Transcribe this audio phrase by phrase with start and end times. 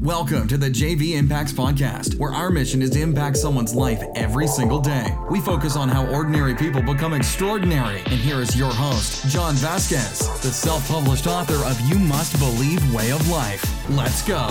[0.00, 4.46] Welcome to the JV Impacts Podcast, where our mission is to impact someone's life every
[4.46, 5.12] single day.
[5.28, 7.98] We focus on how ordinary people become extraordinary.
[8.06, 12.94] And here is your host, John Vasquez, the self published author of You Must Believe
[12.94, 13.64] Way of Life.
[13.90, 14.48] Let's go.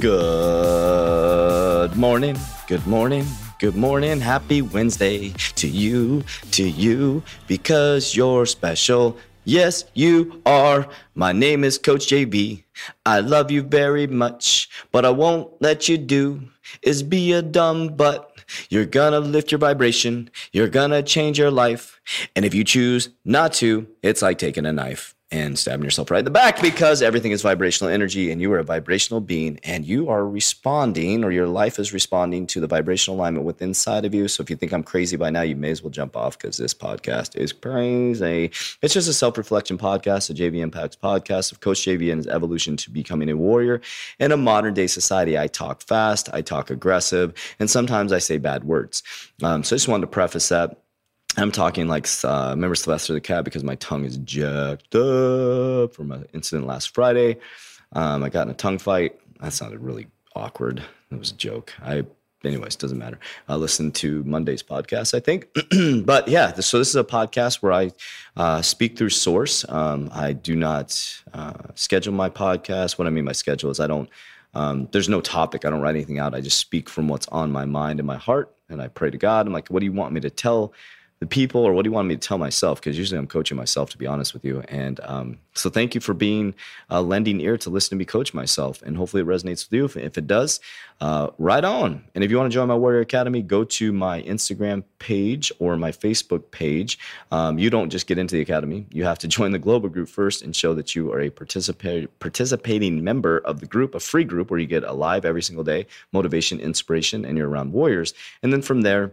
[0.00, 2.36] Good morning.
[2.66, 3.24] Good morning.
[3.60, 4.20] Good morning.
[4.20, 9.18] Happy Wednesday to you, to you, because you're special.
[9.50, 10.86] Yes, you are.
[11.16, 12.62] My name is Coach JV.
[13.04, 16.42] I love you very much, but I won't let you do
[16.82, 18.30] is be a dumb butt.
[18.68, 20.30] You're gonna lift your vibration.
[20.52, 22.00] You're gonna change your life.
[22.36, 26.18] And if you choose not to, it's like taking a knife and stabbing yourself right
[26.18, 29.86] in the back because everything is vibrational energy and you are a vibrational being and
[29.86, 34.12] you are responding or your life is responding to the vibrational alignment within inside of
[34.12, 34.26] you.
[34.26, 36.56] So if you think I'm crazy by now, you may as well jump off because
[36.56, 38.50] this podcast is crazy.
[38.82, 42.76] It's just a self-reflection podcast, a JV Impacts podcast of Coach JV and his evolution
[42.78, 43.80] to becoming a warrior.
[44.18, 48.38] In a modern day society, I talk fast, I talk aggressive, and sometimes I say
[48.38, 49.04] bad words.
[49.42, 50.76] Um, so I just wanted to preface that.
[51.36, 56.12] I'm talking like uh, remember Sylvester the cat because my tongue is jacked up from
[56.12, 57.38] an incident last Friday.
[57.92, 59.18] Um, I got in a tongue fight.
[59.40, 60.82] That sounded really awkward.
[61.10, 61.72] It was a joke.
[61.82, 62.04] I,
[62.44, 63.18] anyways, doesn't matter.
[63.48, 65.48] I listened to Monday's podcast, I think.
[66.04, 67.90] but yeah, so this is a podcast where I
[68.36, 69.64] uh, speak through source.
[69.68, 72.98] Um, I do not uh, schedule my podcast.
[72.98, 74.08] What I mean by schedule is I don't.
[74.52, 75.64] Um, there's no topic.
[75.64, 76.34] I don't write anything out.
[76.34, 79.18] I just speak from what's on my mind and my heart, and I pray to
[79.18, 79.46] God.
[79.46, 80.72] I'm like, what do you want me to tell?
[81.20, 82.80] The people or what do you want me to tell myself?
[82.80, 84.60] Because usually i'm coaching myself to be honest with you.
[84.68, 86.54] And um, so thank you for being
[86.90, 89.84] uh, lending ear to listen to me coach myself and hopefully it resonates with you.
[89.84, 90.60] If, if it does
[91.00, 92.04] uh, right on.
[92.14, 95.76] And if you want to join my warrior academy go to my instagram page or
[95.76, 96.98] my facebook page.
[97.30, 98.86] Um, you don't just get into the academy.
[98.90, 102.18] You have to join the global group first and show that you are a participate,
[102.18, 105.64] participating member of the group a free group where you get a live every single
[105.64, 108.14] day motivation inspiration and you're around warriors.
[108.42, 109.12] And then from there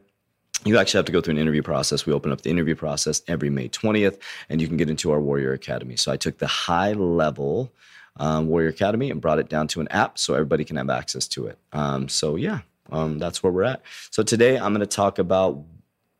[0.65, 2.05] you actually have to go through an interview process.
[2.05, 4.19] We open up the interview process every May 20th,
[4.49, 5.95] and you can get into our Warrior Academy.
[5.95, 7.71] So I took the high level
[8.19, 11.27] um, Warrior Academy and brought it down to an app so everybody can have access
[11.29, 11.57] to it.
[11.73, 13.81] Um, so, yeah, um, that's where we're at.
[14.09, 15.63] So, today I'm going to talk about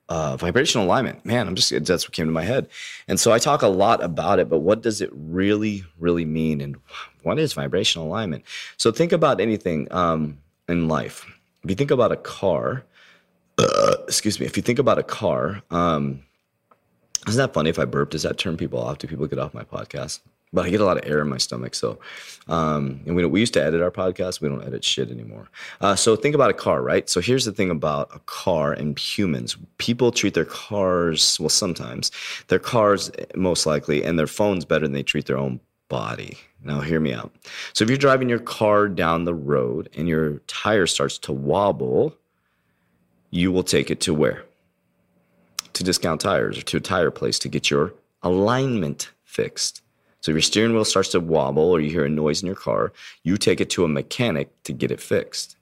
[0.10, 1.26] uh, vibrational alignment.
[1.26, 2.70] Man, I'm just, that's what came to my head.
[3.08, 6.62] And so I talk a lot about it, but what does it really, really mean?
[6.62, 6.78] And
[7.24, 8.46] what is vibrational alignment?
[8.78, 10.38] So, think about anything um,
[10.68, 11.26] in life.
[11.64, 12.86] If you think about a car,
[13.58, 16.24] uh, excuse me, if you think about a car, um,
[17.28, 18.12] isn't that funny if I burp?
[18.12, 19.00] Does that turn people off?
[19.00, 20.20] Do people get off my podcast?
[20.54, 21.76] But I get a lot of air in my stomach.
[21.76, 22.00] So,
[22.48, 24.40] um, and we, we used to edit our podcast.
[24.40, 25.50] We don't edit shit anymore.
[25.82, 27.10] Uh, so think about a car, right?
[27.10, 29.58] So here's the thing about a car and humans.
[29.78, 32.12] People treat their cars, well, sometimes
[32.48, 36.38] their cars most likely, and their phones better than they treat their own body.
[36.64, 37.34] Now, hear me out.
[37.74, 42.16] So if you're driving your car down the road and your tire starts to wobble,
[43.30, 44.46] you will take it to where?
[45.74, 47.94] To discount tires or to a tire place to get your
[48.24, 49.82] alignment fixed.
[50.22, 52.56] So if your steering wheel starts to wobble or you hear a noise in your
[52.56, 52.92] car,
[53.24, 55.56] you take it to a mechanic to get it fixed.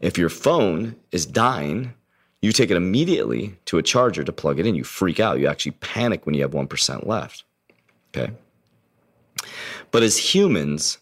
[0.00, 1.92] If your phone is dying,
[2.40, 4.76] you take it immediately to a charger to plug it in.
[4.76, 5.40] You freak out.
[5.40, 7.44] You actually panic when you have 1% left.
[8.16, 8.32] Okay.
[9.90, 10.98] But as humans,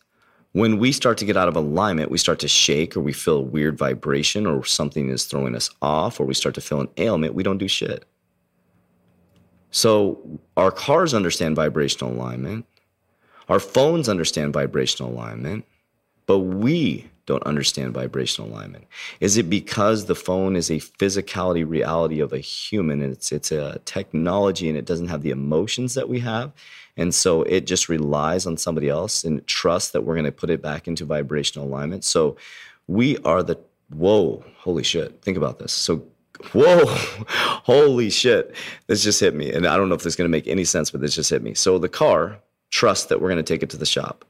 [0.56, 3.36] when we start to get out of alignment, we start to shake or we feel
[3.36, 6.88] a weird vibration or something is throwing us off or we start to feel an
[6.96, 8.06] ailment, we don't do shit.
[9.70, 12.64] So our cars understand vibrational alignment.
[13.50, 15.66] Our phones understand vibrational alignment,
[16.24, 18.86] but we don't understand vibrational alignment.
[19.20, 23.52] Is it because the phone is a physicality reality of a human and it's it's
[23.52, 26.52] a technology and it doesn't have the emotions that we have?
[26.96, 30.50] And so it just relies on somebody else and trusts that we're going to put
[30.50, 32.04] it back into vibrational alignment.
[32.04, 32.36] So
[32.86, 33.58] we are the,
[33.90, 35.20] whoa, holy shit.
[35.22, 35.72] Think about this.
[35.72, 36.02] So,
[36.52, 38.54] whoa, holy shit.
[38.86, 39.52] This just hit me.
[39.52, 41.30] And I don't know if this is going to make any sense, but this just
[41.30, 41.54] hit me.
[41.54, 42.38] So the car
[42.70, 44.24] trust that we're going to take it to the shop.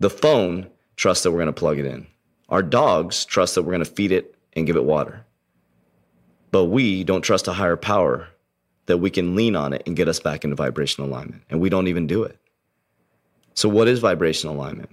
[0.00, 2.06] The phone trust that we're going to plug it in.
[2.48, 5.24] Our dogs trust that we're going to feed it and give it water.
[6.50, 8.28] But we don't trust a higher power
[8.86, 11.42] that we can lean on it and get us back into vibrational alignment.
[11.50, 12.38] And we don't even do it.
[13.54, 14.90] So, what is vibrational alignment?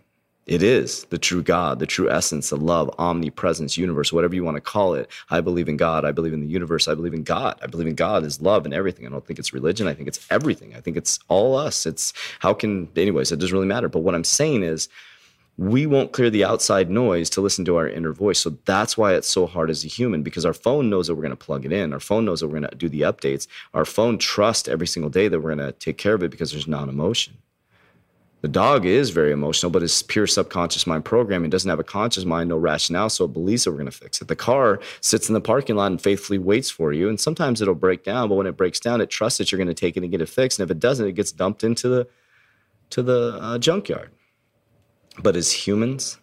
[0.50, 4.56] It is the true God, the true essence, the love, omnipresence, universe, whatever you want
[4.56, 5.08] to call it.
[5.30, 6.06] I believe in God.
[6.06, 6.88] I believe in the universe.
[6.88, 7.60] I believe in God.
[7.62, 9.06] I believe in God is love and everything.
[9.06, 9.88] I don't think it's religion.
[9.88, 10.74] I think it's everything.
[10.76, 11.86] I think it's all us.
[11.86, 13.90] It's how can, anyways, it doesn't really matter.
[13.90, 14.90] But what I'm saying is,
[15.60, 18.40] we won't clear the outside noise to listen to our inner voice.
[18.40, 21.22] So that's why it's so hard as a human because our phone knows that we're
[21.24, 21.92] going to plug it in.
[21.92, 23.46] Our phone knows that we're going to do the updates.
[23.74, 26.54] Our phone trusts every single day that we're going to take care of it because
[26.54, 27.38] there's non emotion.
[28.40, 31.50] The dog is very emotional, but it's pure subconscious mind programming.
[31.50, 33.92] It doesn't have a conscious mind, no rationale, so it believes that we're going to
[33.92, 34.30] fix it.
[34.30, 37.10] The car sits in the parking lot and faithfully waits for you.
[37.10, 39.68] And sometimes it'll break down, but when it breaks down, it trusts that you're going
[39.68, 40.58] to take it and get it fixed.
[40.58, 42.08] And if it doesn't, it gets dumped into the
[42.92, 44.12] to the uh, junkyard.
[45.22, 46.18] But as humans,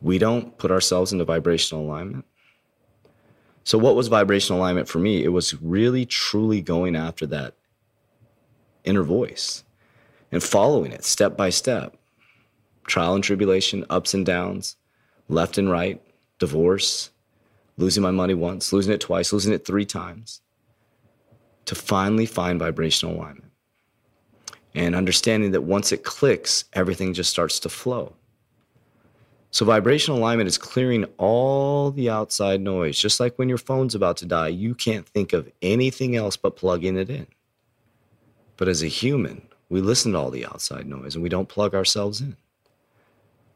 [0.00, 2.24] we don't put ourselves into vibrational alignment.
[3.64, 5.24] So, what was vibrational alignment for me?
[5.24, 7.54] It was really, truly going after that
[8.84, 9.64] inner voice
[10.30, 11.96] and following it step by step.
[12.86, 14.76] Trial and tribulation, ups and downs,
[15.28, 16.02] left and right,
[16.38, 17.10] divorce,
[17.78, 20.42] losing my money once, losing it twice, losing it three times,
[21.64, 23.43] to finally find vibrational alignment
[24.74, 28.14] and understanding that once it clicks, everything just starts to flow.
[29.50, 32.98] So, vibrational alignment is clearing all the outside noise.
[32.98, 36.56] Just like when your phone's about to die, you can't think of anything else but
[36.56, 37.28] plugging it in.
[38.56, 41.72] But as a human, we listen to all the outside noise and we don't plug
[41.72, 42.36] ourselves in.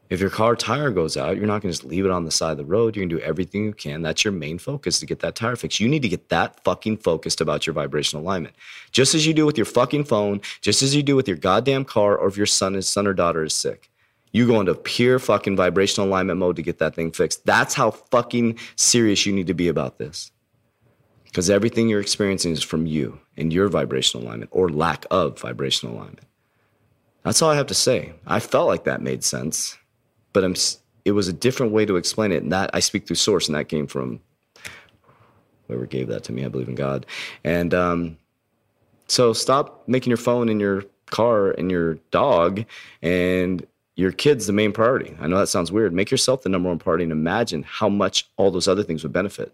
[0.09, 2.31] If your car tire goes out, you're not going to just leave it on the
[2.31, 2.95] side of the road.
[2.95, 4.01] You're going to do everything you can.
[4.01, 5.79] That's your main focus to get that tire fixed.
[5.79, 8.55] You need to get that fucking focused about your vibrational alignment.
[8.91, 11.85] Just as you do with your fucking phone, just as you do with your goddamn
[11.85, 13.91] car, or if your son is son or daughter is sick.
[14.31, 17.45] You go into pure fucking vibrational alignment mode to get that thing fixed.
[17.45, 20.31] That's how fucking serious you need to be about this.
[21.25, 25.95] Because everything you're experiencing is from you and your vibrational alignment or lack of vibrational
[25.95, 26.25] alignment.
[27.23, 28.13] That's all I have to say.
[28.25, 29.77] I felt like that made sense
[30.33, 30.55] but I'm
[31.05, 32.43] it was a different way to explain it.
[32.43, 34.19] And that I speak through source, and that came from
[35.67, 36.45] whoever gave that to me.
[36.45, 37.05] I believe in God.
[37.43, 38.17] And um,
[39.07, 42.65] so stop making your phone and your car and your dog
[43.01, 43.65] and
[43.95, 45.15] your kids the main priority.
[45.19, 45.93] I know that sounds weird.
[45.93, 49.13] Make yourself the number one priority and imagine how much all those other things would
[49.13, 49.53] benefit.